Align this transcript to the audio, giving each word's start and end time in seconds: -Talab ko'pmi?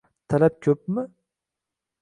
-Talab 0.33 0.55
ko'pmi? 0.67 1.05